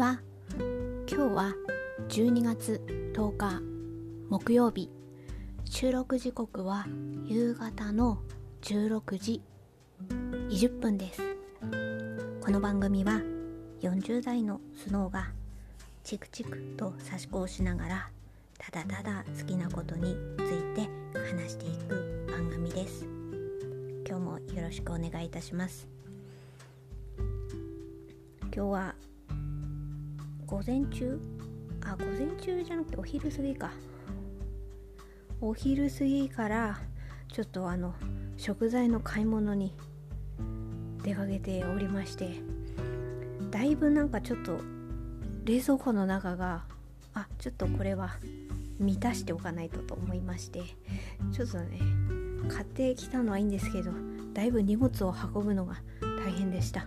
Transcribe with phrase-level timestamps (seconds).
[0.00, 0.18] は
[1.06, 1.52] 今日は
[2.08, 2.80] 12月
[3.14, 3.60] 10日
[4.30, 4.88] 木曜日。
[5.66, 6.86] 収録時刻は
[7.26, 8.22] 夕方の
[8.62, 9.42] 16時
[10.48, 11.20] 20分です。
[12.40, 13.20] この番組は
[13.82, 15.32] 40代のスノーが
[16.02, 18.10] チクチクと差し子をしながら
[18.56, 20.88] ただただ好きなことについて
[21.30, 23.04] 話していく番組です。
[24.08, 25.86] 今日もよろしくお願いいたします。
[28.44, 28.94] 今日は
[30.50, 31.16] 午前中？
[31.84, 33.70] あ午前中じゃなくてお昼過ぎか。
[35.40, 36.80] お昼過ぎから
[37.32, 37.94] ちょっとあの
[38.36, 39.72] 食材の買い物に
[41.04, 42.42] 出かけておりまして
[43.50, 44.58] だいぶなんかちょっと
[45.44, 46.64] 冷蔵庫の中が
[47.14, 48.16] あちょっとこれは
[48.78, 50.62] 満たしておかないとと思いまして
[51.32, 51.80] ちょっとね
[52.48, 53.92] 買ってきたのはいいんですけど
[54.34, 55.76] だいぶ荷物を運ぶのが
[56.22, 56.84] 大変でした。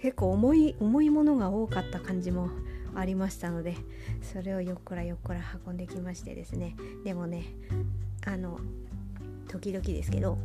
[0.00, 2.50] 結構重い重いものが多かった感じも
[2.94, 3.76] ありましたので
[4.22, 6.76] それをよっこらよっこら運んできましてですね。
[7.04, 7.44] でもね
[8.26, 8.58] あの
[9.48, 10.38] 時々ですけど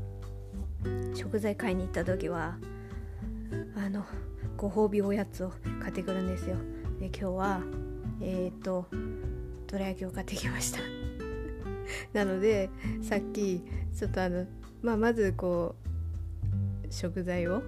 [1.16, 2.58] 食材買いに行った時は
[3.76, 4.06] あの
[4.58, 6.56] ご褒美おやつを買ってくるんですよ。
[7.00, 7.62] で今日は
[8.22, 8.88] えっ、ー、と
[9.68, 10.80] どら焼きを買ってきました。
[12.14, 12.70] なので
[13.02, 13.64] さっき
[13.96, 14.46] ちょっとあの
[14.82, 15.76] まあまずこ
[16.88, 17.62] う食材を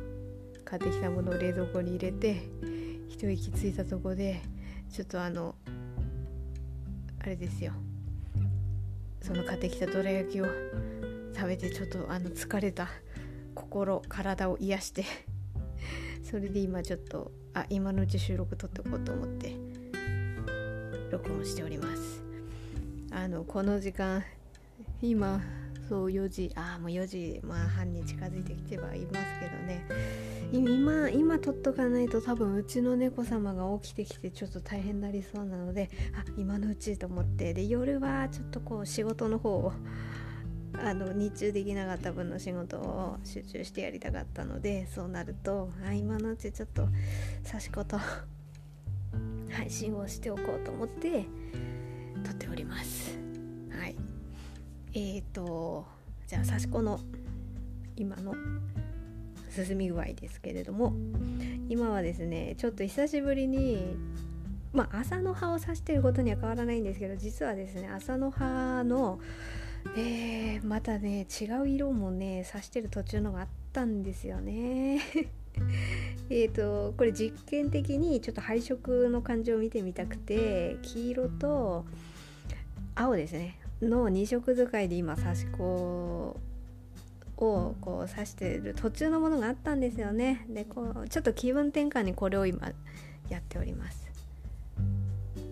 [0.66, 2.42] 買ってきたものを冷蔵庫に入れて
[3.08, 4.42] 一息ついたとこで
[4.92, 5.56] ちょっとあの
[7.20, 7.72] あれですよ。
[9.22, 10.46] その買ってきたどら焼きを
[11.36, 12.90] 食べてちょっとあの疲れた
[13.56, 15.04] 心体を癒して
[16.24, 19.56] それで今ちょっとあ今のうち収録撮っておこうと思って
[21.12, 22.24] 録音しております。
[23.12, 24.24] あのこの時間
[25.02, 25.42] 今
[25.88, 26.52] そう4時。
[26.56, 29.86] ああもう4時、まあ、半に近づいてきてはいますけどね。
[30.52, 37.54] 今今撮っとかないと多分うちの猫様が起きてきてちょっと大変になりそうなのであ今のうちと思って。
[37.54, 39.74] で夜はちょっとこう仕事の方を
[40.84, 46.88] あの日中できなかった分の仕事を集中してやりたかったのでそうなるとあ今のうちちょっと
[47.44, 47.98] 差し子と
[49.50, 51.26] 配信をしておこうと思って
[52.24, 53.18] 撮っております。
[53.70, 54.15] はい
[54.96, 55.86] えーと
[56.26, 57.02] じゃあ刺し子の
[57.98, 58.34] 今の
[59.50, 60.94] 進み具合ですけれども
[61.68, 63.98] 今はですねちょっと久しぶりに
[64.72, 69.20] まあ朝の葉を刺してることには変わらないんですけど実はですね朝の葉の
[69.98, 75.00] えー、またね違う色もね刺してる途中のがあったんですよね。
[76.32, 81.86] えっとこれ実験的にちょっと配色の感じを見てみたくて黄色と
[82.96, 83.60] 青ですね。
[83.86, 85.64] の2色使いで今刺し子
[87.38, 90.46] をこう刺してる途中のものがあったんですよね。
[90.50, 92.72] でこうちょっと気分転換にこれを今
[93.30, 94.06] やっております。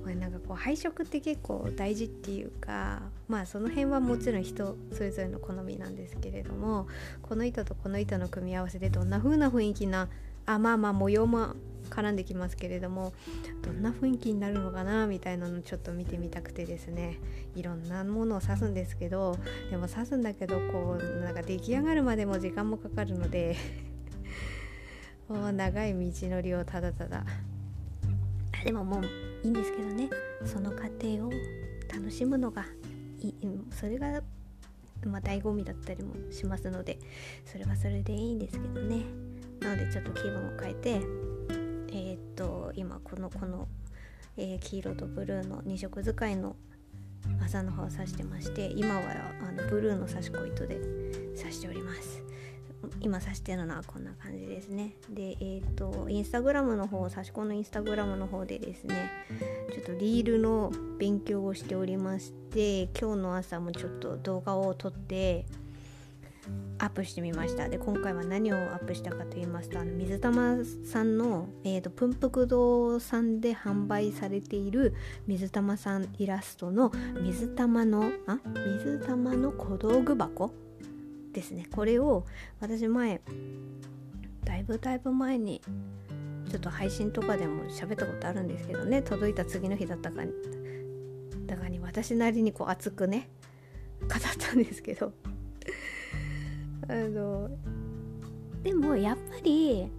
[0.04, 6.88] これなんかこう配色って結構大事っていうかまあその辺はもちろん人それぞれの好みなんですけれども
[7.22, 10.10] この糸とこの糸の組み合わせでどんな風な雰囲気な
[10.46, 11.56] あまあまあ模様も
[11.90, 13.14] 絡んできますけれども
[13.62, 17.20] どんな雰囲気になるのかなみたいなのちょっと見てみたくてですね
[17.56, 19.38] いろんなものを刺すんですけど
[19.70, 23.56] でも刺すんだけどこうなんか出来上がるまでも時間もかかるので
[25.30, 27.26] もう長い道のりをただただ。
[28.64, 29.04] でももう
[29.44, 30.10] いいんですけどね
[30.46, 31.32] その過程を
[31.94, 32.66] 楽しむのが
[33.20, 33.36] いい。
[33.72, 34.22] それが
[35.06, 36.98] まあ醍醐味だったりもしますので
[37.46, 39.04] それはそれでいいんですけどね。
[39.64, 41.02] なのでちょっと気分を変えて、
[42.36, 43.68] と今このこの、
[44.38, 46.56] えー、黄色とブルーの2色使いの
[47.44, 49.02] 麻の葉を刺してまして今は
[49.42, 50.80] あのブルーの刺し子糸で
[51.38, 52.24] 刺しております。
[53.00, 54.96] 今刺してるのはこんな感じですね。
[55.10, 59.10] でえっ、とインスタグラムの方刺し子のインスタグラムの方でですね
[59.72, 65.46] ちょっとリールの勉強をしておりまして今日の朝もちょっと動画を撮って
[66.84, 67.70] アップしてみました。
[67.70, 74.94] で今回は何をアップしたかと言いますとあの水玉さんの、えーと、プンプク堂さんで販売されている
[75.26, 76.92] 水玉さんイラストの
[77.22, 78.38] 水玉のあ
[78.82, 80.54] 水玉の小道具箱
[81.32, 81.68] ですね。
[81.74, 82.26] これを
[82.60, 83.22] 私前
[84.44, 85.62] だいぶだいぶ前に
[86.52, 90.34] ちょっと配信とかでも喋ったことあるんですけどね届いた次の日だったかに
[91.46, 93.30] だからに私なりにこう熱くね
[94.02, 95.14] 語ったんですけど。
[96.88, 97.50] あの
[98.64, 99.92] でもやっぱり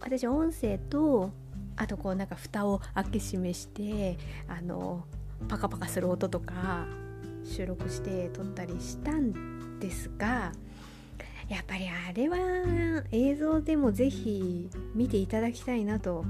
[0.00, 1.30] 私音声と
[1.76, 4.16] あとこうなんか蓋を開け閉めして
[4.48, 5.04] あの
[5.48, 6.86] パカパカする音とか
[7.44, 10.52] 収録して撮ったりしたんですが
[11.48, 12.38] やっぱりあれは
[13.10, 16.24] 映像でもぜひ見ていただきたいなと。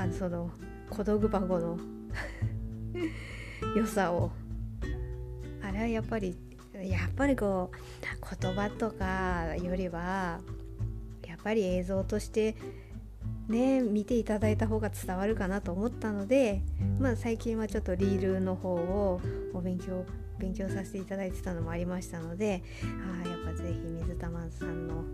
[0.00, 0.50] あのその
[0.88, 1.78] 小道具箱の
[3.76, 4.30] 良さを。
[5.62, 6.34] あれはやっぱり
[6.82, 10.40] やっぱりこう言葉とかよりは
[11.26, 12.56] やっぱり映像として
[13.48, 16.62] ね見ていただいた方が伝わるかなと思ったので
[16.98, 19.20] まあ最近はちょっとリールの方を
[19.52, 20.04] お勉強
[20.38, 22.62] 勉強させていただいてたのもありましたので
[23.24, 25.04] あやっぱぜひ水玉さんの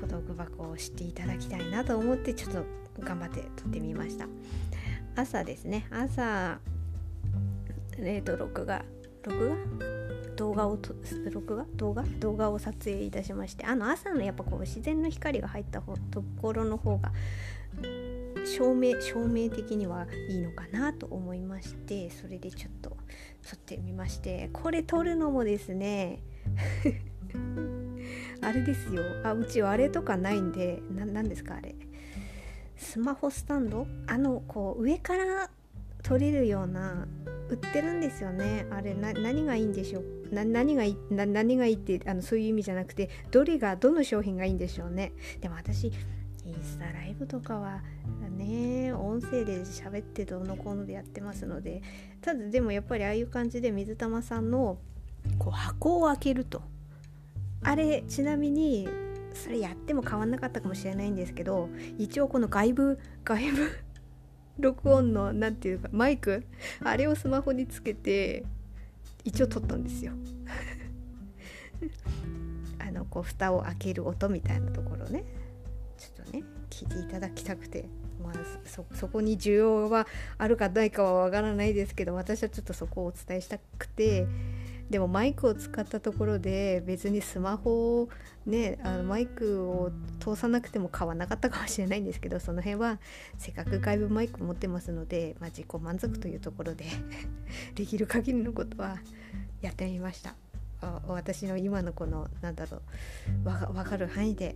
[0.00, 2.64] 孤独箱を知っていただきたいなと思ってちょっと
[3.00, 4.26] 頑張って撮ってみました。
[5.16, 5.86] 朝ですね。
[5.90, 6.58] 朝
[7.98, 8.84] えっ、ー、と録画。
[9.24, 10.03] 録画？
[10.36, 10.94] 動画をと
[11.30, 11.64] 録画？
[11.76, 12.02] 動画？
[12.20, 17.12] 動画を撮影いたしましてあの朝のやっぱこう自然の光が入ったところの方が
[18.44, 22.90] 照明照明的にはいいのかなと思いましてそれでちょっと
[23.48, 26.20] 撮ってみましてこれ撮るのもですね
[28.42, 29.02] あれですよ。
[29.24, 31.74] あうちはあれとかないんで何ですかあれ。
[32.76, 33.86] スマホスタンド？
[34.06, 35.50] あのこう上から
[36.02, 37.08] 撮れるような
[37.48, 38.66] 売ってるんですよね。
[38.70, 40.04] あれ何がいいんでしょう？
[40.23, 45.12] な何がいい何がいいってあのそういう意味じゃなくてどれがどの商品がいいんでしょうね。
[45.40, 45.92] でも私
[46.46, 47.82] インスタライブとかは
[48.36, 51.82] ね音声で喋ってどうのこうのでやってますので
[52.20, 54.78] ただでもやっぱりああいう感じで水玉さんの
[55.38, 56.62] こう箱を開けると。
[57.62, 58.86] あれちなみに
[59.32, 63.70] それやっても変わんなかったかもしれないんですけど一応この外部外部
[64.58, 66.44] 録音の何て言うかマイク？
[66.84, 68.44] あれをスマホにつけて
[69.24, 70.12] 一応撮ったんですよ。
[72.78, 75.24] あのこう蓋を開ける音みたいなところね。
[75.96, 77.88] ちょっとね聞いていただきたくて。
[78.22, 78.34] まあ
[78.64, 80.06] そそこに需要は
[80.38, 84.26] あるかないかはわからないですけど私はちょっとそこをお伝えしたくて。
[84.90, 88.08] でもマイクを使ったところで別にスマホを
[88.46, 89.90] ねあのマイクを
[90.20, 92.98] 通さなくても買わなかったかもしれないんですけどその辺は
[93.38, 96.84] せっかく外部マイク持ってますので、まあ、自己満足というところで
[97.74, 98.98] できる限りのことは
[99.62, 100.34] やってみました。
[101.08, 102.82] 私の今のこのなんだろ
[103.42, 104.54] う分かる範囲で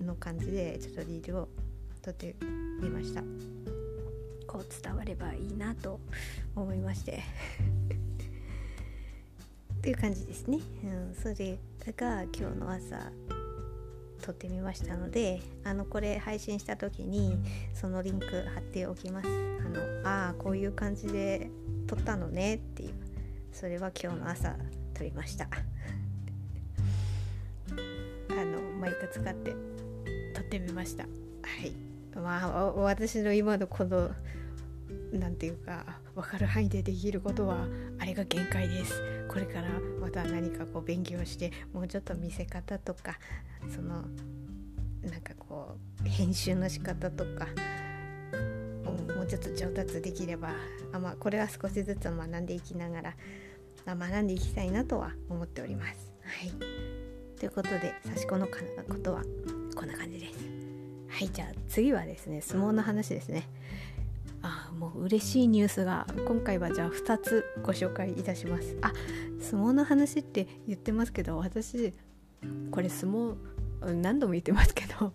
[0.00, 1.48] の感じでちょっとリールを
[2.00, 2.36] 撮って
[2.80, 3.22] みました。
[4.46, 6.00] こう伝わればいいなと
[6.54, 7.22] 思いまして。
[9.78, 11.58] っていう感じですね、うん、それ
[11.96, 13.12] が今日の朝
[14.20, 17.38] 撮ってみましたのであのこれ配信した時に
[17.74, 19.28] そのリンク貼っておきます。
[19.28, 19.30] あ
[19.68, 21.50] のああこういう感じで
[21.86, 22.94] 撮ったのねっていう。
[23.52, 24.56] それは今日の朝
[24.94, 25.48] 撮りました。
[28.30, 29.52] あのマイク使って
[30.34, 31.04] 撮ってみました。
[31.04, 31.08] は
[31.64, 31.72] い。
[32.14, 34.10] まあ私の今のこの
[35.12, 37.68] 何て言うか分かる範囲でできることは
[38.00, 39.68] あれが限界ですこれから
[40.00, 43.16] また何かこう勉強してもうちょっと見せ方とか
[43.72, 44.02] その
[45.02, 47.46] なんかこう編集の仕方とか
[49.14, 50.50] もうちょっと上達できれば
[50.92, 53.14] あ、まあ、これは少しずつ学んでいきながら、
[53.86, 56.12] まあ、学んでいきたいなとは思っております。
[56.24, 58.54] はい、ということで刺し子のこ
[59.02, 59.22] とは
[59.76, 60.38] こんな感じです。
[61.08, 63.48] はいじゃあ次はですね相撲の話ですね。
[64.72, 68.76] もう嬉しいニュースが今回はじゃあ2つご紹介いたします。
[68.82, 68.92] あ
[69.40, 71.94] 相撲の話って言ってますけど私
[72.70, 73.36] これ相撲
[73.94, 75.12] 何度も言ってますけど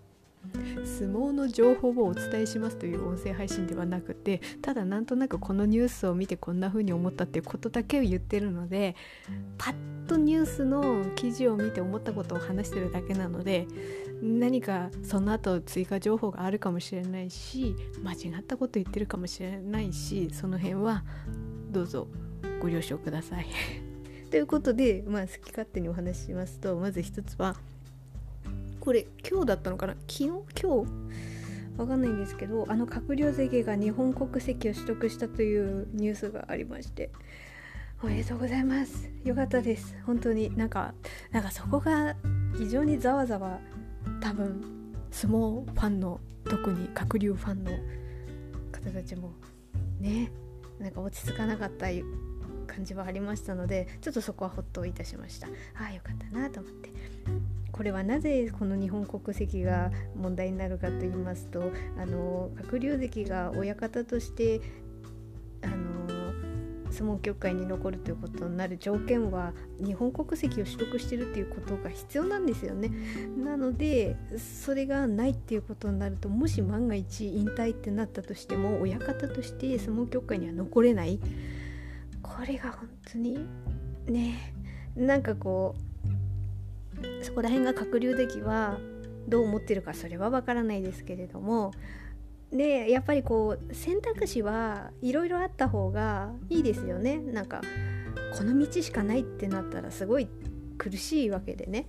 [0.52, 8.94] 相撲の情報をお伝えしますという音声配信ではなくてただなんとなくこのニュースを見てこんな風に思ったっていうことだけを言ってるので
[9.56, 9.74] パッ
[10.06, 13.66] とニュースの記事を見て思ったことを話してるだけなので
[14.24, 21.04] 何かその後追加情報があるかもしれないし間違ったこと言ってるかもしれないしその辺は
[21.70, 22.08] どうぞ
[22.60, 23.46] ご了承ください。
[24.30, 27.56] ということで、まあ、好き勝手にお話ししますとまず一つは
[28.80, 29.94] これ今日だったのかな？
[30.08, 30.26] 昨日？
[30.26, 30.42] 今
[30.84, 30.90] 日？
[31.76, 37.10] わかんないんですけどあの閣僚席が日本国籍を取得したというニュースがありまして。
[38.02, 39.08] おめでとうございます。
[39.24, 39.96] よかったです。
[40.04, 40.54] 本当に。
[40.56, 40.92] なんか
[41.30, 42.14] なんかそこが
[42.58, 43.60] 非常にざわざわ
[44.24, 47.72] 多分相撲ファンの特に鶴竜ファンの
[48.72, 49.34] 方たちも
[50.00, 50.32] ね
[50.80, 51.88] なんか落ち着かなかった
[52.66, 55.48] 感じはありましたのでちょっとそこはほっといたしました。
[55.48, 56.90] ああよかったなと思って。
[57.70, 64.62] これはなぜこの日本国籍が問題になるかと言いますとあの鶴竜関が親方として
[65.60, 65.93] あの
[66.94, 69.52] 相撲協会に残るということになる条件は
[69.84, 72.90] 日本国籍を取得してるっていうことが必要なんですよね。
[73.36, 74.16] なので
[74.62, 81.18] それがないっていうことになるともし万が一引退ってなったとしても親方として相撲協会には残れない
[82.22, 83.38] これが本当に
[84.06, 84.54] ね
[84.96, 85.74] なんかこ
[87.00, 88.78] うそこら辺が閣僚的は
[89.28, 91.72] どう思ってるかそれはわからないですけれども
[92.54, 97.18] でやっぱりこう選択肢はいろいろあった方がいいですよね。
[97.18, 97.60] なんか
[98.38, 100.28] この道しかないってなったらすごい
[100.78, 101.88] 苦しいわけでね。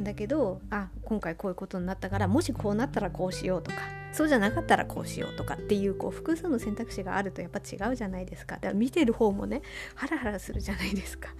[0.00, 3.78] だけどあ今回こういうことになったからもしこうなったらこうしようとか
[4.12, 8.56] そうじゃなかったらこうしようとかっていうこう複数の選択肢があるとやっぱ違うじゃないですか。
[8.56, 9.62] だから見てる方もね
[9.94, 11.30] ハラハラするじゃないですか。
[11.30, 11.32] っ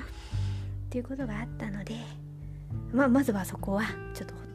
[0.89, 1.97] ていうことがあったので
[2.93, 4.47] まあまずはそこはちょっとほっ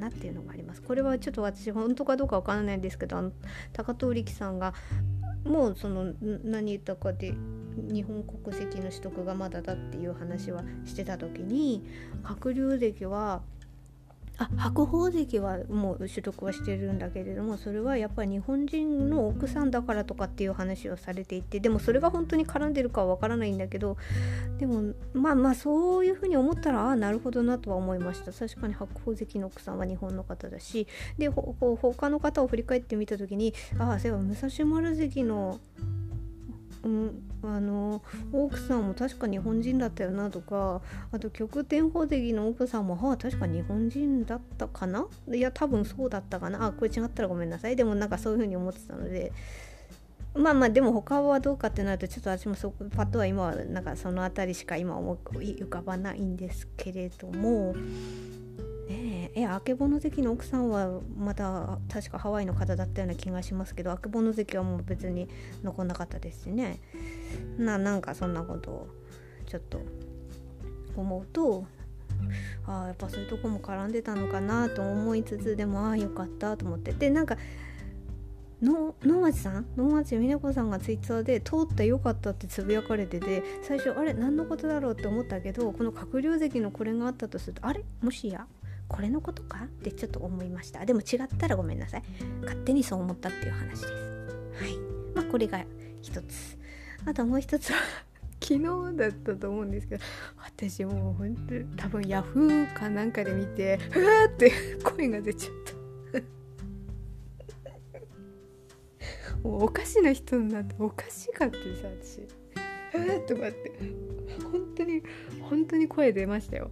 [0.00, 0.82] なっていうのがあります。
[0.82, 3.32] これはちょっと私本当かどうかわからないんですけどあの
[3.72, 4.74] 高藤力さんが
[5.44, 7.34] もうその何言ったかで
[7.76, 11.84] 日本国籍の取得がまだだっていう話はしてた時に
[12.22, 13.42] 閣僚歴は
[14.40, 23.98] あ白鵬関はもう取得はしてるんだけれどもそれはやっぱり日本人の奥さんだからとかっていう話をされていてでもそれが本当に絡んでるかはわからないんだけど
[24.58, 28.32] でもまあまあそういうふうに思ったらああなるほどなとは思いました。
[28.32, 30.86] 確かに白鵬関の奥さんは日本の方だし
[31.18, 35.60] でほ他の方を振り返ってみた時にああそういえば武蔵丸関の
[36.82, 40.80] うん、あの奥さんも確か日本人だったよなとか
[41.12, 45.06] あと極天宝石の奥さんもはあ確か日本人だったかな？
[45.30, 46.66] いや多分そうだったかな？
[46.66, 47.76] あこれ違ったらごめんなさい。
[47.76, 49.32] でもなんかそういう風に思ってたので。
[50.32, 57.74] まあまあでも他はどうかってなるとちょっと私もそこパッとは今はなんかその辺りしか今思い浮かばないんですけれども。
[59.34, 65.28] ねえあけぼの関の奥さんはまた確かハワイの方だったような気がしますけどあけぼの関はもう別に
[65.62, 66.80] 残んなかったですしね。
[67.56, 68.88] ななんかそんなことを
[69.46, 69.80] ちょっと
[70.96, 71.64] 思うと
[72.66, 76.92] ああやっぱそういうとこも絡んでたのかなと思いつつでもああよかったと思って。
[76.92, 77.36] でなんか
[78.62, 79.66] 能町さん？
[79.74, 84.12] 能町美奈子さんがツイッターで通ってよかったってつぶやかれてて最初あれ？
[84.12, 87.82] 何のことだろうって思ったけどこの閣僚関のこれがあったとするとあれ？
[88.02, 88.46] もしや？
[88.90, 89.64] これのことか？
[89.64, 90.84] ってちょっと思いました。
[90.84, 92.02] でも違ったらごめんなさい。
[92.42, 93.84] 勝手にそう思ったっていう話です。
[93.84, 93.90] は
[94.66, 94.76] い。
[95.14, 95.64] まあこれが
[96.02, 96.58] 一つ。
[97.06, 97.78] あともう一つは
[98.42, 98.60] 昨日
[98.96, 100.04] だったと思うんですけど
[100.44, 105.52] 私もう本当に多分ヤフーかなんかで見てふわって声が出ちゃっ
[106.12, 106.20] た。
[109.48, 111.62] もうおかしな人になっておかしかったさ
[112.02, 112.20] 私。
[112.92, 113.72] ふわっとかって。
[114.52, 115.02] 本当に
[115.42, 116.70] 本当に声出ましたよ。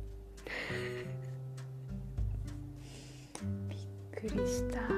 [4.19, 4.81] くりした。
[4.81, 4.97] 本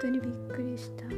[0.00, 1.04] 当にびっくりした。
[1.04, 1.08] い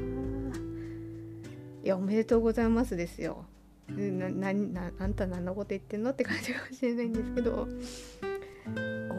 [1.86, 3.44] やおめでとうございますですよ。
[3.88, 7.68] なななあんた何のこと言ってんのって感じかもしれないんですけど。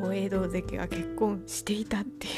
[0.03, 2.33] 大江戸関が結婚していたっていう。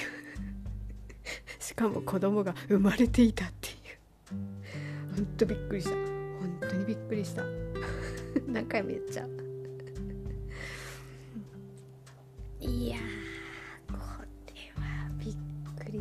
[1.59, 3.75] しかも子供が生まれていたっていう。
[5.15, 5.91] ほんとびっくりした。
[5.91, 7.45] 本当にびっくりした。
[8.45, 9.29] 何回も言っちゃう。
[12.59, 12.96] いや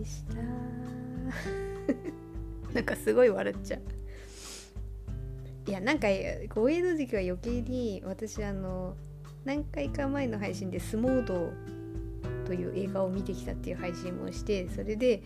[0.06, 0.36] した。
[2.74, 3.80] なんかすごい笑っちゃう。
[5.68, 8.96] いやなんか大江戸関は余計に私あの
[9.44, 11.52] 何回か前の配信で「スモード」
[12.46, 15.24] という映画を見てきたっていう配信もしてそれで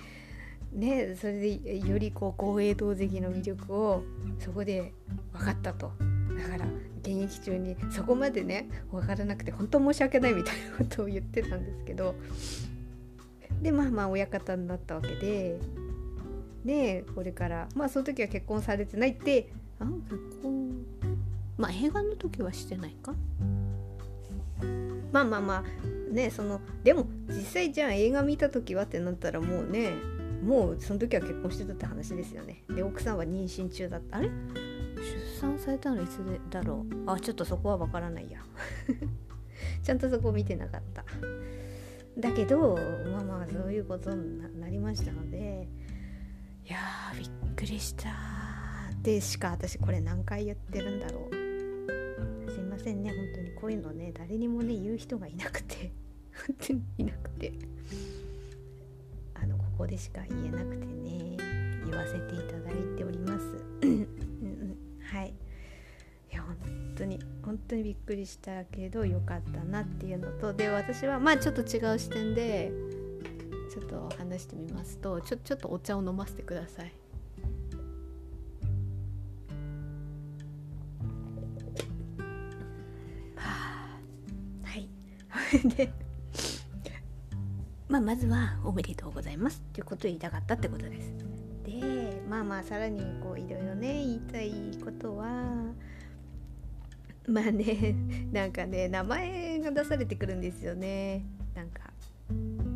[0.73, 4.03] ねそれでよりこう光栄道関の魅力を
[4.39, 4.95] そこで
[5.33, 5.93] 分かったと。
[6.41, 6.67] だから
[7.03, 12.15] 現役中にそこまでね分からなくて本当申し訳ないみたいなことを言ってたんですけど
[13.61, 15.59] でまあまあ親方になったわけで
[16.65, 20.85] でこれからまあその時は結婚されてないってあ結婚
[21.57, 23.15] まあ映画の時はしてないか？
[25.13, 29.93] まあまあまあねそのでも実際じゃあ映画見た時はってなったらもうね
[30.43, 32.63] もうその時は結婚してたって話ですよね。
[32.75, 34.19] で奥さんは妊娠中だった。
[34.19, 34.29] あれ？
[34.29, 36.19] 出産されたのいつ
[36.51, 37.11] だろう？
[37.11, 38.41] あちょっとそこはわからないや。
[39.83, 41.05] ちゃんとそこ見てなかった。
[42.21, 42.77] だけど
[43.13, 45.69] まあまあそういうことになりましたので
[46.67, 48.11] いやーびっくりした
[49.03, 52.51] でしか私これ何回言ってるんだろう。
[52.51, 53.51] すいませんね本当に。
[53.53, 55.93] こういうのね誰にもね言う人がいなくて。
[56.47, 57.53] 本当にいなくて。
[59.35, 61.37] あのここでしか言えなくてね
[61.87, 64.20] 言わせていただいております。
[66.61, 72.73] 本当に本当にびっくりしたけどよかったなっていうのとで私はまあちょっと違う視点で
[73.71, 76.93] ちょっと話してみますとちょちょっとお茶を飲ませてください。
[83.37, 84.89] はい。
[85.77, 85.93] で
[87.89, 91.13] まあまずはおめでとうございますっていうことを言いたかったってことです。
[91.65, 94.53] でまあまあさらにこういろいろね言いたい
[94.85, 95.73] ことは
[97.33, 97.95] まあね
[98.33, 101.25] なんかね名前が出されてくるんですよね。
[101.55, 101.83] なんか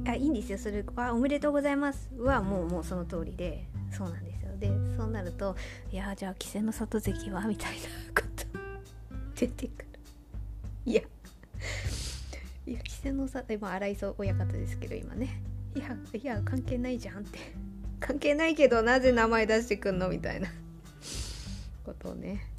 [0.07, 0.59] あいいんですよ。
[0.59, 2.11] それはおめでとうございます。
[2.19, 4.57] はもうもうその通りでそうなんですよ。
[4.59, 5.57] でそうなると
[5.91, 7.47] いやじゃあ稀勢の里関は？
[7.47, 7.81] みたいな
[8.21, 8.45] こと。
[9.35, 9.89] 出てくる。
[10.87, 11.03] いや。
[12.67, 15.43] いや稀勢の里今荒磯親方ですけど今ね。
[15.75, 17.39] いやいや関係ないじゃんって。
[17.99, 20.09] 関係ないけどなぜ名前出してくんの？
[20.09, 20.49] みたいな。
[21.85, 22.54] ことをね。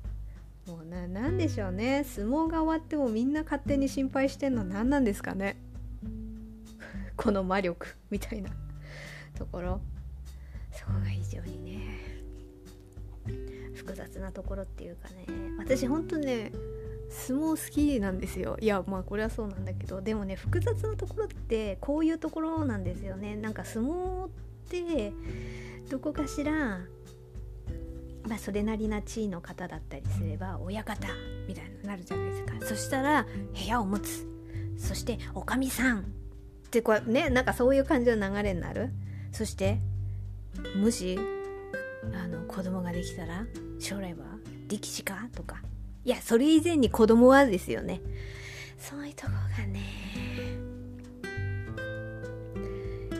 [0.68, 2.04] もうな何でしょうね。
[2.04, 4.64] 相撲が終わってもみんな勝手に心配してんの。
[4.64, 5.58] 何なんですかね。
[7.16, 8.50] この魔力みたいな。
[9.36, 9.82] ところ。
[10.72, 11.80] そこが非常にね
[13.74, 15.26] 複雑なところっていうかね。
[15.58, 16.52] 私ほんとね
[17.10, 18.58] 相撲好きなんですよ。
[18.60, 20.02] いやまあこれはそうなんだけど。
[20.02, 23.36] でもね複雑なところってこういうところなんですよね。
[23.36, 24.30] なんか相撲っ
[24.70, 25.14] て
[25.90, 26.82] どこかしら
[28.28, 31.08] まあ、それなりな地位の方だったりすれば親方
[31.48, 32.66] みたいになるじゃないですか。
[32.66, 33.30] そしたら部
[33.68, 34.28] 屋を持つ。
[34.78, 36.04] そしておかみさんっ
[36.72, 38.90] てこうねなんかそういう感じの流れになる。
[39.32, 39.80] そして
[40.76, 41.20] もし
[42.14, 43.46] あの子供ができたら
[43.80, 44.26] 将来は
[44.68, 45.62] 力士かとか。
[46.04, 48.02] いやそれ以前に子供はですよね。
[48.78, 49.82] そういうとこがね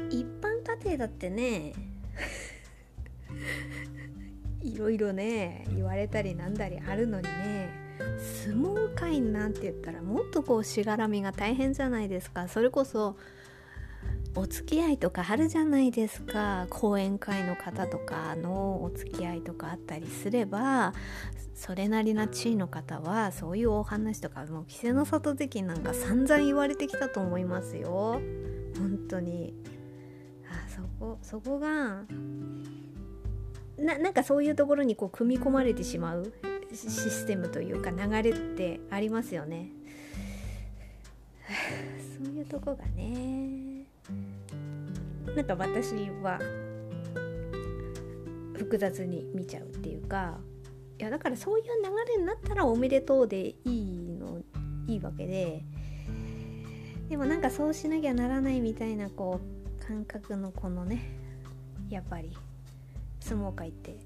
[0.10, 1.74] 一般家庭だってね
[4.66, 7.70] いろいろね言われたりなんだりあるのにね
[8.44, 12.48] 相撲界なんて言ったらもっとこうしがらみが大変じゃないですか。
[12.48, 13.16] それこそ
[14.36, 16.68] お付き合いとかあるじゃないですか。
[16.70, 20.94] 講演会の方とかのお付き合いとかあったりすれば
[21.54, 28.20] それなりな地位の方はそういうお話とかもう稀勢の里的なんか散々言われてきたと思いますよ。
[28.78, 29.54] 本当に。
[30.50, 32.04] あそこそこが
[33.78, 36.34] ななんかそういうところにこう組み込まれてしまう
[36.74, 39.70] システムというか流れってありますよね。
[42.18, 43.86] そういうとこがね。
[45.36, 46.40] なんか私は
[48.54, 50.38] 複雑に見ちゃうっていうか
[50.98, 54.42] いやだからそういう流れになったらおめでとうでいいの
[54.88, 55.64] いいわけで。
[57.10, 61.04] でもなんかそうしなきゃならないみたいなこう感覚のこのね
[61.90, 62.36] やっぱり。
[63.26, 63.98] 相撲界って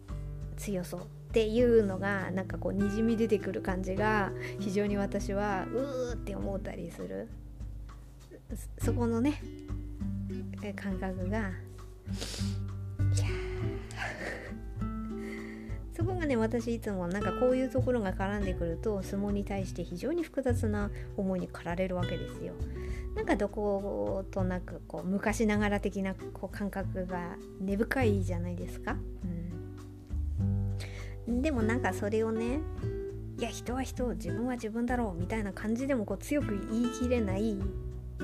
[0.55, 1.03] 強そうっ
[1.33, 7.27] ていうのがなんかこうにじみ出てくる感じが非常に私はうーって思ったりする。
[8.79, 9.43] そこのね
[10.75, 11.51] 感覚が。
[15.95, 22.53] そこがね私いつもなんかこういうところが絡んでくると相撲に対して非常に複雑な思いに駆られるわけですよ。
[23.15, 28.95] なんかどことなくこう昔ながら的なこう感覚が根深いじゃないですか。
[31.27, 32.59] うん、でもなんかそれをね
[33.37, 37.57] いや人は人自分は自分だろうみたいな感じでもこう強く言い切れない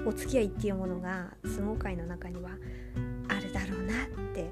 [0.05, 2.51] お付き合いっていうものが相撲界の中には
[3.29, 4.51] あるだろうなって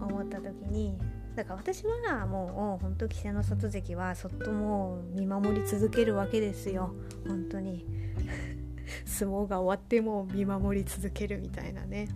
[0.00, 0.96] 思った時に
[1.34, 6.92] だから私はもう本当稀勢の里関はそっともう見守り続けるわけですよ。
[7.26, 7.86] 本当に。
[9.04, 12.08] 相撲が終わっても見守り続けるみたいなね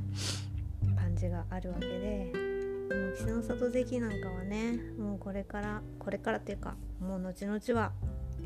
[0.97, 2.53] 感じがあるわけで。
[2.93, 7.93] もう稀の里関なんかはねもうこれからこれからっていうかもう後々は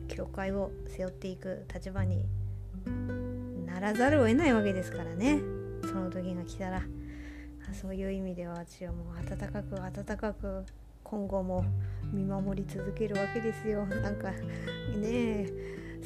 [0.08, 2.24] 教会を背負っていく立場に
[3.66, 5.40] ならざるを得ないわけですからね。
[5.82, 6.82] その時が来たら
[7.72, 10.64] そういう意味では私はもう温かく温かく
[11.02, 11.64] 今後も
[12.12, 13.86] 見守り続けるわけですよ。
[13.86, 14.38] なんかね
[15.02, 15.46] え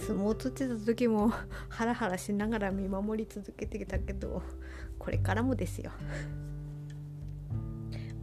[0.01, 1.31] 相撲を取ってた時も
[1.69, 4.43] ハラハラしながら見守り続けてきたけど
[4.99, 5.93] これからもですよ。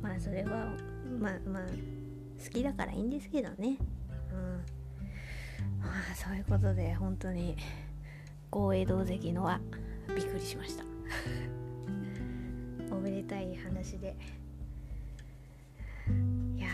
[0.02, 0.74] まあそれは
[1.20, 1.66] まあまあ
[2.44, 3.78] 好きだからいいんですけどね。
[4.32, 4.63] うん。
[5.80, 7.56] まあそういうことで本当に
[8.52, 9.62] 豪栄道関のは
[10.16, 10.84] びっくりしました。
[12.92, 14.16] おめでたい話で。
[16.56, 16.68] いや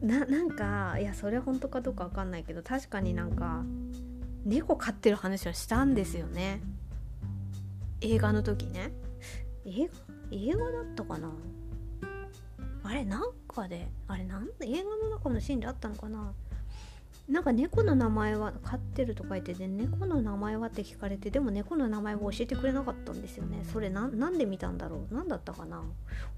[0.00, 3.64] ーななんかいやそれ本当かどうか分かんないけど確かになんか
[4.44, 6.60] 猫飼ってる話はしたんですよね。
[8.00, 8.92] 映画の時ね。
[9.64, 9.92] 映画
[10.32, 11.30] 映画だったかな？
[12.84, 16.32] あれなんかであれなん映画の中のシーンであったのかな？
[17.32, 23.64] なんか猫の名前は飼ってると書いてで猫の名前はって聞かれてでも猫の名前を教えてくれなかったんですよね。
[23.72, 25.14] それなんで見たんだろう？
[25.14, 25.82] 何だったかな？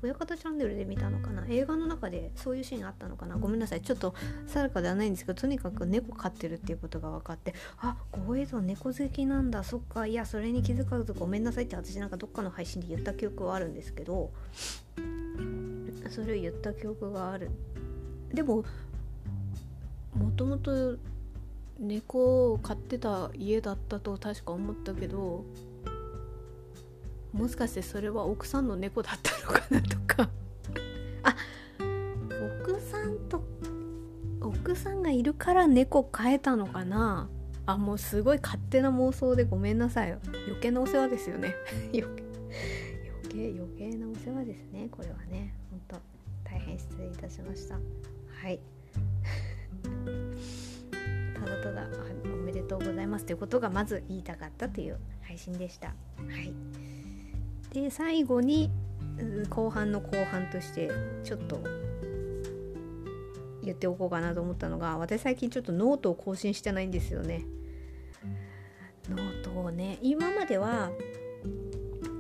[0.04, 1.44] 親方チャンネルで見たのかな？
[1.48, 3.36] 映画の中でそういうシーンあったのかな？
[3.36, 3.80] ごめんなさい。
[3.80, 4.14] ちょっと
[4.46, 9.64] 定かではないんですけどとにかく猫飼ってるっていうことが分かってあご映像猫好きなんだ。
[9.64, 10.06] そっか。
[10.06, 14.30] いやそれに気づかずごめんなさいって私なんかどっかの配信で言った記憶はあるんですけど
[16.08, 17.50] それを言った記憶がある。
[18.32, 18.64] でも
[20.14, 20.96] もともと
[21.78, 25.44] 猫を飼ってた家だったと確か思ったけど
[27.32, 30.30] もしかしてそれは奥さんの猫だったのかなとか。
[31.24, 31.34] あ
[32.62, 33.42] 奥さんと
[34.40, 37.28] 奥さんがいるから猫飼えたのかな。
[37.66, 41.54] あもうすごい勝手な妄想でごめんなさい余計なお世話ですよね。
[41.92, 42.06] 余
[43.28, 45.54] 計余計なお世話ですねこれはね。
[45.70, 45.96] 本当
[46.44, 47.74] 大変失礼いたしました。
[47.74, 48.60] はい。
[51.34, 51.88] ただただ
[52.24, 55.94] おめでとうございますということがまず言いたかったという配信でしたは
[56.42, 56.52] い
[57.72, 58.70] で最後に
[59.50, 60.90] 後半の後半として
[61.24, 61.60] ちょっと
[63.64, 67.44] 言っておこうかなと思ったのが私最近ちょっとノートを更新してないんですよね。
[69.08, 70.90] ノートをね今までは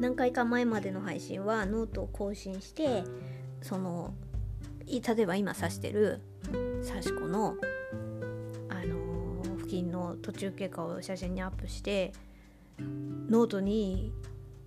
[0.00, 3.04] 何回か前までの配信はノートを更新して
[3.62, 4.14] その
[4.86, 6.20] 例えば今指してる
[6.86, 7.56] 刺し子、の
[10.24, 12.12] 途中経過を写真にアップして
[13.28, 14.10] ノートに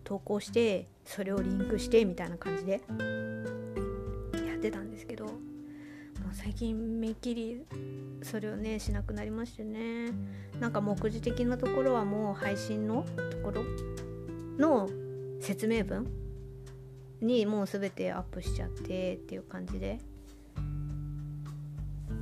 [0.03, 5.25] 投稿してそれをリンクしてみたいな感じでやってたんですけど
[6.31, 7.65] 最近めっきり
[8.21, 10.11] それをねしなくなりましてね。
[10.59, 13.63] なんか目次的なところはもう配信のところ
[14.57, 14.87] の
[15.39, 16.07] 説明文
[17.21, 19.99] にもう全てアップしちゃってっていう感じで。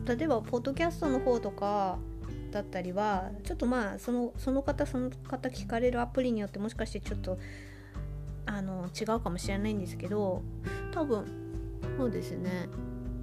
[0.06, 1.98] 例えばポッドキャストの方とか
[2.56, 7.38] だったりはちょっとまあそのその方その方聞かれるアプリによってもしかしてちょっと
[8.46, 10.41] あの違うかもしれないんですけど
[10.94, 11.26] 多分
[11.98, 12.70] そうですね。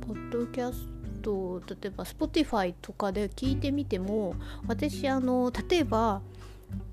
[0.06, 0.86] ポッドキャス
[1.22, 4.34] ト例えば Spotify とかで聞いてみても
[4.66, 6.20] 私あの例えば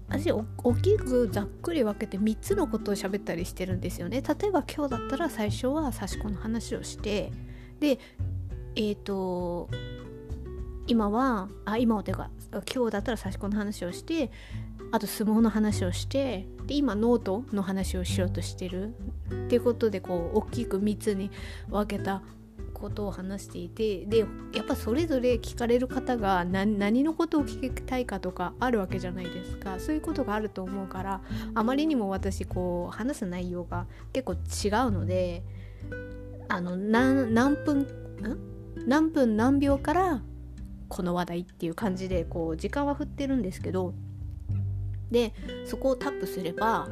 [0.07, 0.43] 私大
[0.75, 4.21] きくざっくり分けて3つのことを喋ったりしてるんですよね。
[4.21, 7.31] 例えば今日だったら最初は刺し子の話をして
[7.81, 7.99] で
[8.75, 9.69] えっ、ー、と
[10.89, 14.31] 今はあ今はてか今日だったら刺し子の話をして
[14.91, 18.95] あと相撲の話をしてで今ノートの話をしようとしてる
[19.31, 21.29] っていうことでこう大きく3つに
[21.69, 22.23] 分けた
[22.73, 29.79] ことを話していてでやっぱそれぞれ聞かれる方が何のことを聞きたいかとかあるわけじゃないですか。
[29.79, 31.21] そういうことがあると思うから
[31.53, 34.35] あまりにも私こう話す内容が結構違
[34.87, 35.43] うので
[36.47, 37.85] あの何分ん？
[38.87, 40.21] 何分何秒から
[40.89, 43.93] この話題っていう感じでこう時間は振ってるんですけど
[45.11, 45.33] で
[45.65, 46.89] そこをタップすれば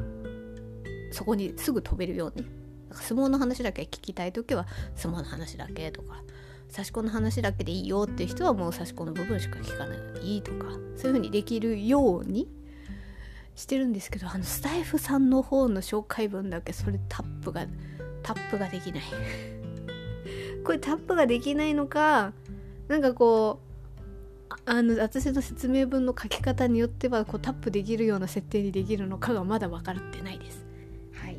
[1.11, 2.45] そこにすぐ飛べるように
[2.91, 6.23] 相撲の話だけ聞きたい時は相撲の話だけとか
[6.69, 12.47] 差し子の話だけでいいよっていう人はもう差し子の部分しか聞かないでいいとかそういう風にできるように
[13.55, 17.65] してるんですけどあのスタイフさんの方の紹介文だけそれタップが
[18.21, 19.03] タップができない。
[20.63, 22.33] これタップができないのか
[22.89, 23.66] なんかこう
[24.65, 30.65] あの私の説明文の書き方によってはこうタップできるような設定にできるのかがまだ分かってないです。
[31.13, 31.37] はい。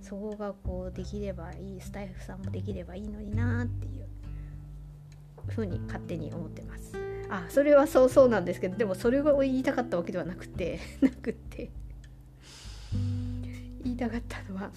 [0.00, 4.06] そこがこうできればいいスタイフさんもできればいいのになっていう
[5.48, 6.92] ふうに勝手に思ってます。
[7.28, 11.70] あそれはそうそうなんですけどでもそれを言いたかったわけではなくてなくって。
[13.84, 14.70] 言いたかったのは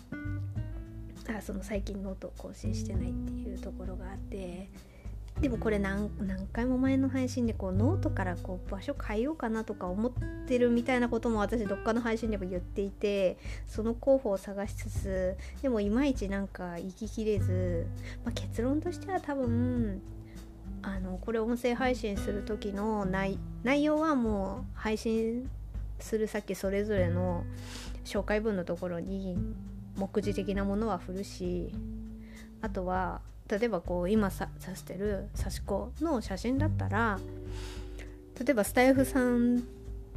[1.37, 4.69] あその最近ノートを更新してないっていうところがあって
[5.41, 6.09] でもこれ何
[6.53, 10.11] 回も前の配信でこうノートからこう場所変えようかなとか思っ
[10.47, 17.85] てるみたいなことも私どっかの配信でも言っていてその候補を探しつつでもいまいちなんか行ききれず、
[18.23, 20.01] まあ、結論としては多分
[20.81, 23.37] あのこれ音声配信する時の内
[23.83, 25.49] 容はもう配信
[25.99, 27.43] する先それぞれの
[28.05, 29.37] 紹介文のところに
[29.97, 31.71] 目次的なものは振るし
[32.61, 37.19] あとは例えばこう今さ指してる刺し子の写真だったら
[38.39, 39.63] 例えばスタイフさん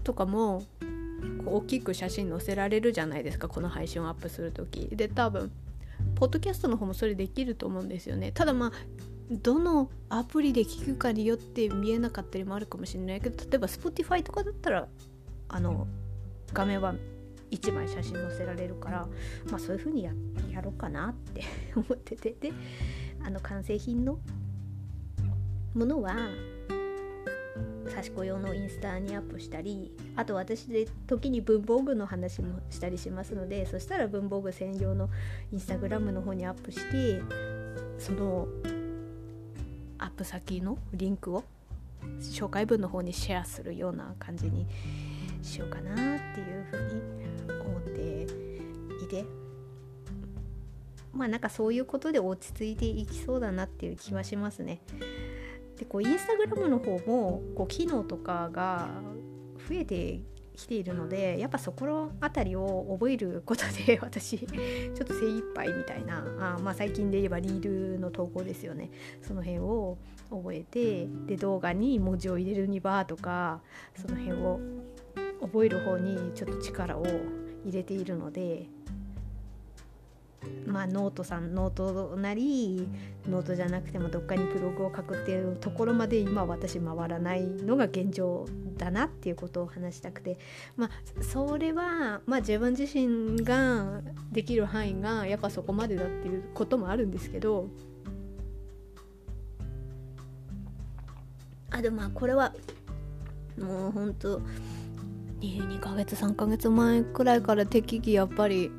[0.03, 0.65] とかも
[1.45, 4.89] 大きく写真載せられるじゃないですかこの配信をアップする時。
[4.93, 5.51] で多分
[6.15, 8.33] ポッドキャストの方もそれできると思うんですよね。
[8.33, 8.73] ただまあ
[9.31, 14.89] どのアプリで聞くかによって見えなかったりもあるかもしれないけど例えば Spotify とかだったら
[15.49, 15.87] あの
[16.53, 16.95] 画面は
[17.51, 19.09] 1枚写真載せられるから
[19.51, 20.13] まあそういう風にや
[20.51, 21.43] やろうかなって
[21.77, 22.35] 思ってて。
[22.41, 22.53] で
[23.25, 24.19] あの完成品の
[25.75, 26.15] ものは
[27.89, 35.09] 刺し子用のインスタにアップしたりあと私で時に文房具の話もしたりしますのでそしたら文房具専用の
[35.53, 37.21] インスタグラムの方にアップして
[37.99, 38.47] その
[39.99, 41.45] アップ先のリンクを
[42.21, 44.67] 紹介文の方にシェアするような感じに
[45.43, 45.97] しようかなっ
[46.35, 48.23] ていうふうに思って
[49.05, 49.48] いて。
[51.19, 54.81] まあなんかそういうことで落ち着いていきそうだなっていう気はしますね。
[55.77, 58.89] でこうインスタグラムの方もこう機能とかが
[59.69, 60.21] 増えて
[60.57, 68.91] きているのでやっぱそこの辺りを覚えることで 私ちょっと精一杯みたいなあまあ最近で言えばリールの投稿ですよね
[69.23, 69.99] その辺を
[70.31, 73.61] 覚えてで動画に文字を入れるにはとか
[73.95, 74.61] その辺を
[75.41, 77.05] 覚える方にちょっと力を
[77.65, 78.69] 入れているので
[80.67, 82.87] まあ、ノートさんノートなり
[83.29, 88.47] ノートじゃなくてもどっかにブログを書くっていうところまで今私回らないのが現状
[88.77, 90.39] だなっていうことを話したくて
[90.77, 97.69] まあそれは、まあ、自分自身ができる範囲がやっぱそこまでだっていうこともあるんですけど
[101.71, 102.55] あでもまあこれは
[103.59, 104.41] もうほんと
[105.41, 108.71] 2ヶ月3ヶ月前くらいから適宜やっぱり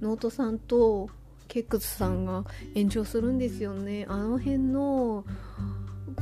[0.00, 1.10] ノートさんと
[1.48, 4.06] X さんが炎上するんですよね。
[4.08, 5.24] あの辺の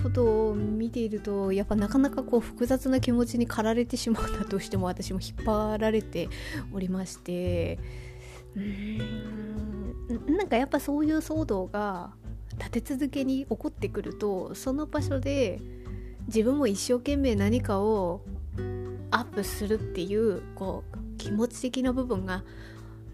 [0.02, 6.28] ことを見ているとやっぱなかなかこう複雑な気持ちに駆られてしまうんだとしても私も引っ張られて
[6.72, 7.78] おりまして。
[8.54, 10.36] うーん。
[10.36, 12.12] なんかやっぱそういう騒動が
[12.58, 15.60] 立て続けに起こってくるとその場所で
[16.26, 18.22] 自分も一生懸命何かを
[19.10, 22.44] アップするっていうこう気持ち的な部分が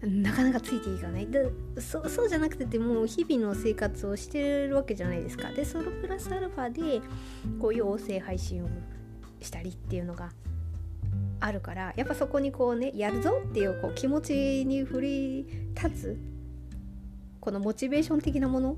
[0.05, 1.27] なかなかついていかない。
[1.27, 5.49] でそそうじゃなくてもう日々の生活をしてるわけじゃないですか。
[5.51, 7.01] でそのプラスアルファで
[7.59, 8.67] こういう音声配信を
[9.41, 10.31] したりっていうのが
[11.39, 16.17] あるからやっぱそこにこうねやるぞっていうこう気持ちに振り立つ
[17.39, 18.77] このモチベーション的なもの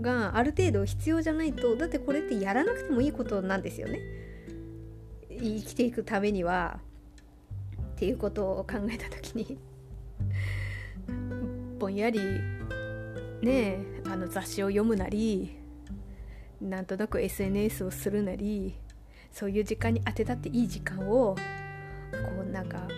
[0.00, 4.00] がある程度必要じゃないとだってこれってやらなくてもいいことなんですよね。
[5.28, 6.80] 生きていくためには。
[7.98, 9.58] っていうことを考えた時に
[11.78, 12.20] ぼんやり
[13.42, 15.56] ねあの雑誌を読むなり
[16.60, 18.74] なんとなく SNS をするなり
[19.30, 21.38] そういう時間に当てたっていい時間をこ
[22.42, 22.88] うなんか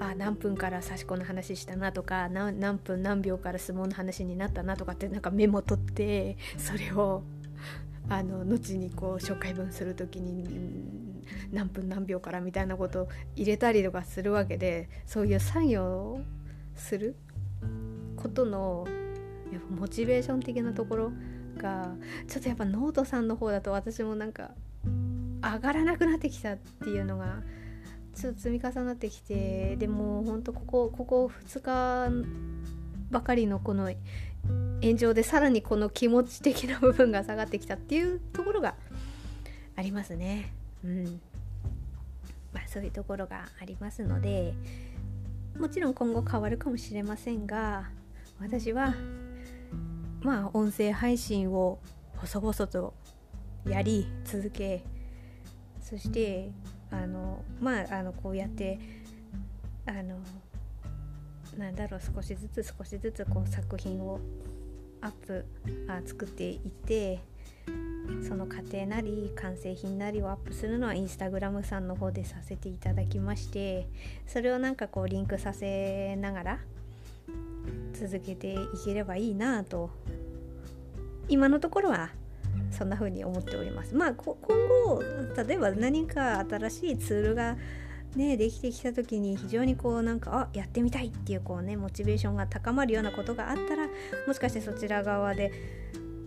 [0.00, 7.22] あ何分から刺し子の話したなとか何分何秒から相撲の話になったなとかってなんかメモ取ってそれを
[8.08, 10.84] あの後にこう紹介文する時に
[11.52, 16.20] 何分何秒からみたいなことを入れたりとかするわけでそういう作業を
[16.74, 17.16] する
[18.24, 18.86] ことの
[19.52, 21.12] やっぱモチベーション的なところ
[21.58, 21.94] が
[22.26, 24.52] ちょっとやっぱノートさんの方だと私もなんか
[25.42, 27.42] 上がらなくなってきたっていうのが
[28.14, 32.26] ちょっと積み重なってきてでもほんとここここ2日
[33.10, 33.92] ばかりのこの
[34.82, 38.74] 炎上でさらにこの気持ち的な部分が下がってきたっていうところが
[39.76, 40.50] ありますね。
[40.82, 41.20] うん
[42.54, 44.54] まあ、そういうところがありますので
[45.58, 47.90] もちろん今後変わるかもしれませんが
[48.44, 48.94] 私は
[50.20, 51.78] まあ音声配信を
[52.18, 52.92] 細々と
[53.66, 54.84] やり続け
[55.80, 56.50] そして
[56.90, 58.78] あのまああのこうやって
[59.86, 60.18] あの
[61.56, 64.20] なんだろう少しずつ少しずつこう作品を
[65.00, 65.46] アップ
[65.88, 67.20] あ作っていって
[68.28, 73.88] その過程なり完成品なりをアップするのはインスタグラムさんの方でさせていただきまして
[74.26, 76.58] それをなんかこうリンクさせながら
[78.06, 79.90] 続けていければいいなと。
[81.28, 82.10] 今のところは
[82.70, 83.94] そんな風に思っております。
[83.94, 85.02] まあ今後
[85.46, 87.56] 例えば何か新しいツールが
[88.14, 93.88] ねできてきた時に非常にこうなんかあやってみたいっていうこうねモチベーションが高まるようなことがあったら
[94.26, 95.52] もしかしてそちら側で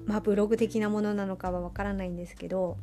[0.06, 2.78] まあブログ的なものなのかはわからないんですけど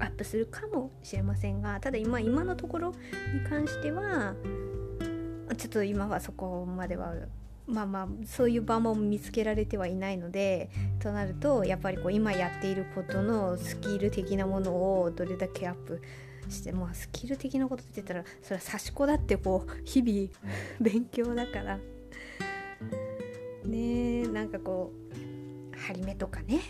[0.00, 4.34] アップするかもしれませんがただ今今のところに関しては
[5.56, 7.14] ちょっと今はそこまでは
[7.66, 10.68] まあまあそういう場も見つけられてはいないので
[11.00, 16.02] となるとやっぱりこう今やっていることのスキル的なものをどれだけアップ
[16.48, 20.28] してまあスキル的なことって言ったらそれは差し子だってこう日々
[20.80, 21.78] 勉強だから。
[23.64, 24.92] ねなんかこ
[25.72, 26.60] う張り目とかね。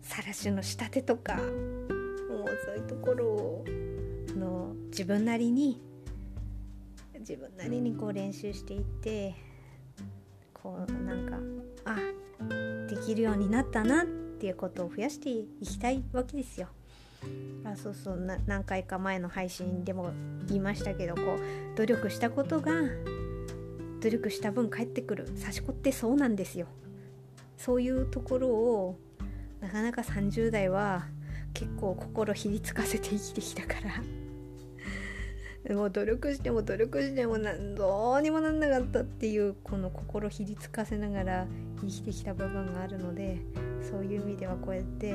[0.00, 1.46] サラッシュの仕立てとかもう
[2.64, 3.64] そういうところを
[4.34, 5.80] の自分なりに
[7.28, 9.34] 自分なりにこう練習していって
[10.54, 11.36] こうなんか
[11.84, 11.98] あ
[12.88, 16.68] できるようになったなっていうことを増やしていきたいわけですよ。
[17.64, 20.10] あそうそう何回か前の配信でも
[20.46, 22.72] 言いましたけどこう努力したことが
[24.00, 26.68] 努力した分返ってくる差し子ってそうなんですよ
[27.56, 28.98] そういうところを
[29.60, 31.06] なかなか30代は
[31.52, 34.00] 結構心ひりつかせて生きてきたから
[35.74, 41.46] もう努力しても努力しても何どうにもなんなかったっていうこの心ひりつかせながら
[41.80, 43.38] 生きてきた部分があるので
[43.82, 45.14] そういう意味ではこうやって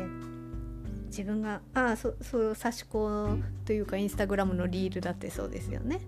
[1.07, 6.01] 自分がああそそう差し子というかインスタグラムのリールだってそうですよね、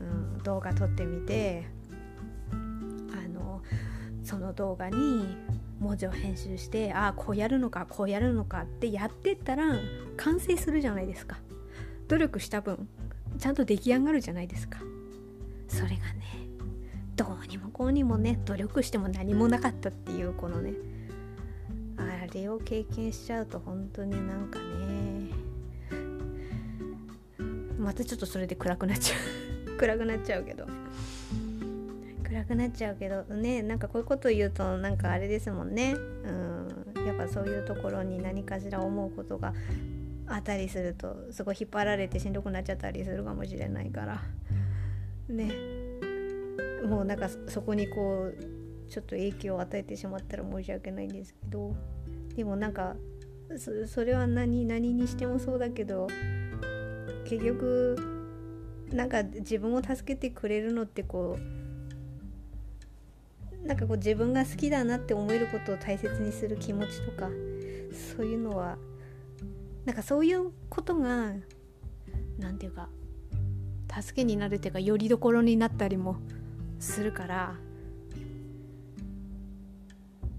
[0.00, 1.66] うん、動画撮ってみて
[2.50, 2.54] あ
[3.28, 3.62] の
[4.24, 5.36] その動画に
[5.78, 9.78] 文字を編集してああこうやるのかこうやるのかってやってったら
[10.16, 11.38] 完成するじゃないですか。
[12.08, 12.88] 努力した分
[13.40, 14.80] ちゃんと出来上がるじゃないですか。
[15.66, 16.00] それがね
[17.16, 20.74] どうにもこうにもね努力しても何もなかったっていうこのね
[21.96, 25.30] あれを経験しちゃうと本当になんかね
[27.78, 29.16] またちょっとそれで暗くなっちゃ
[29.74, 29.76] う。
[29.78, 30.66] 暗くなっちゃうけど。
[32.24, 35.94] 暗くなっちゃうけどねなんかこういうこと言うとなんかあれですもんね。
[35.94, 36.60] うん
[37.06, 39.54] やっぱそういうところに何かしら思うことが
[40.32, 44.22] あったりするとすごい引っ張られてしんどくなっちゃったりするかもしれないから。
[45.28, 45.52] ね。
[46.86, 51.74] もうなんかそこにこうちょっと影響を与えてしまったら申し訳ないんですけど。
[52.36, 52.96] でもなんか
[53.86, 56.06] それは何何にしてもそうだけど
[57.24, 57.96] 結局
[58.92, 61.50] なんか自分を助けてくれるのってこう
[63.66, 67.28] なんかこう自分が好きだなって思えることを大切にする気持ちとか
[68.16, 68.78] そういうのは
[69.84, 71.32] なんかそういうことが
[72.38, 72.88] 何て言うか
[74.02, 76.16] 助けになるっていうかよりどころになったりも
[76.78, 77.54] するから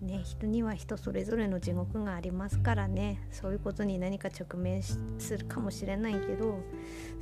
[0.01, 3.21] ね人には人それぞれの地獄がありますからね。
[3.31, 6.59] そういうことに何か直面するかもしれないけど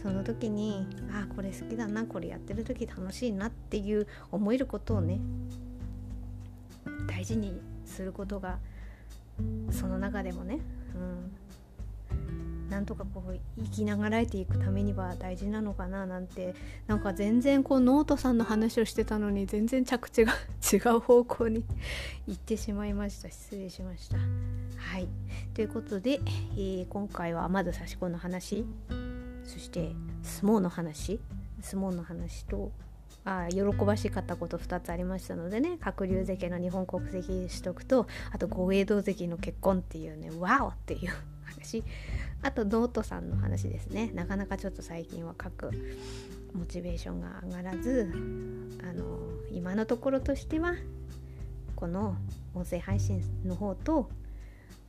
[0.02, 5.20] その時にああこれ好きだなこれやってる時楽しいなっていう思えることをね
[7.08, 8.60] 大事にすることが
[9.72, 10.60] その中でもね、
[10.96, 11.32] うん、
[12.70, 16.54] なんとかこう生きながらえていくためには大事なのかななんて
[16.88, 20.34] なんか全然こうノートさんの話をしてたのに全然着地が
[20.72, 21.66] 違う方向に
[22.28, 23.30] 行ってしまいました。
[23.30, 24.18] 失礼しました。
[24.18, 25.08] はい。
[25.54, 26.20] ということで、
[26.54, 28.66] えー、今回はまず刺し子の話。
[29.44, 31.20] そして相撲の話。
[31.62, 32.72] 相撲の話と
[33.26, 35.78] あ喜ばしかったこと2つありましたのでね。
[35.80, 41.12] 鶴竜関の日本国籍取得とあと五栄道関の結婚っていうねワオっていう
[41.50, 41.84] 話。
[42.42, 44.12] あとノートさんの話ですね。
[44.14, 45.72] なかなかちょっと最近は書く
[46.54, 48.12] モチベーションが上がらず
[48.84, 49.20] あの
[49.52, 50.76] 今のところとしては
[51.76, 52.16] この
[52.54, 54.10] 音声配信の方と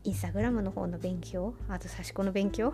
[0.04, 2.72] インスタグラムの方の勉強あと差し子の勉強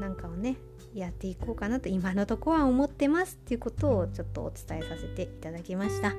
[0.00, 0.56] なんかをね
[0.94, 6.08] やっていこうかなと今のとこは思ってますっていうことをちょっとお伝えさせていただきました。
[6.08, 6.14] は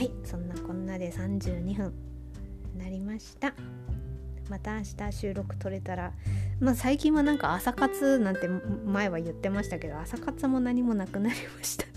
[0.00, 0.10] い。
[0.24, 1.94] そんなこんなで32分
[2.76, 3.54] なりました。
[4.48, 6.12] また明日収録撮れたら。
[6.60, 11.92] まあ最近はなんか朝活なんて前は言ってましたけど朝活も何もなくなりましたね。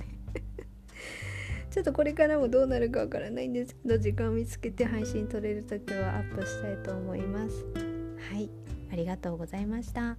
[1.72, 7.66] ちょっとこれからもどうなるかわからないんですけど時間を見つけて配信撮れる時はアップしたいと思います。
[8.32, 8.50] はい。
[8.92, 10.18] ありがとうございました。